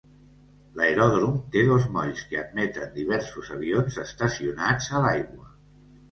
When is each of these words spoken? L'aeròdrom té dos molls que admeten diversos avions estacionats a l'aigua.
L'aeròdrom 0.77 1.33
té 1.55 1.61
dos 1.71 1.83
molls 1.97 2.23
que 2.31 2.39
admeten 2.43 2.89
diversos 2.95 3.51
avions 3.57 3.99
estacionats 4.05 4.89
a 4.97 5.03
l'aigua. 5.05 5.47